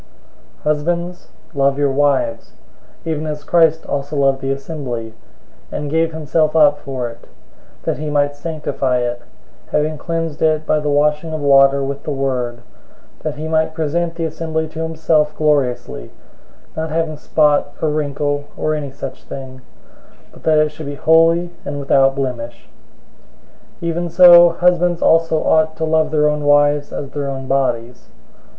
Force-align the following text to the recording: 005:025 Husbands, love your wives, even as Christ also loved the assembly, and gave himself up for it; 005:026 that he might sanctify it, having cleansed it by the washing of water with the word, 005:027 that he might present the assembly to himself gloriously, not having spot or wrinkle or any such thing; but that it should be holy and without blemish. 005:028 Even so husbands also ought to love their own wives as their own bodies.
005:025 0.61 0.63
Husbands, 0.63 1.27
love 1.53 1.77
your 1.77 1.91
wives, 1.91 2.53
even 3.05 3.27
as 3.27 3.43
Christ 3.43 3.85
also 3.85 4.15
loved 4.15 4.41
the 4.41 4.49
assembly, 4.49 5.13
and 5.71 5.91
gave 5.91 6.11
himself 6.11 6.55
up 6.55 6.79
for 6.79 7.07
it; 7.07 7.27
005:026 7.81 7.81
that 7.83 7.97
he 7.99 8.09
might 8.09 8.35
sanctify 8.35 8.97
it, 8.97 9.21
having 9.67 9.99
cleansed 9.99 10.41
it 10.41 10.65
by 10.65 10.79
the 10.79 10.89
washing 10.89 11.31
of 11.33 11.39
water 11.39 11.83
with 11.83 12.01
the 12.01 12.09
word, 12.09 12.61
005:027 13.17 13.21
that 13.21 13.35
he 13.35 13.47
might 13.47 13.75
present 13.75 14.15
the 14.15 14.25
assembly 14.25 14.67
to 14.67 14.81
himself 14.81 15.37
gloriously, 15.37 16.09
not 16.75 16.89
having 16.89 17.15
spot 17.15 17.71
or 17.79 17.89
wrinkle 17.89 18.45
or 18.57 18.73
any 18.73 18.89
such 18.89 19.25
thing; 19.25 19.61
but 20.31 20.41
that 20.41 20.57
it 20.57 20.69
should 20.69 20.87
be 20.87 20.95
holy 20.95 21.51
and 21.63 21.79
without 21.79 22.15
blemish. 22.15 22.67
005:028 23.83 23.87
Even 23.87 24.09
so 24.09 24.49
husbands 24.49 24.99
also 25.03 25.43
ought 25.43 25.75
to 25.77 25.85
love 25.85 26.09
their 26.09 26.27
own 26.27 26.43
wives 26.43 26.91
as 26.91 27.11
their 27.11 27.29
own 27.29 27.45
bodies. 27.45 28.09